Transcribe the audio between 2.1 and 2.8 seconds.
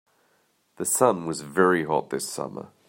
summer.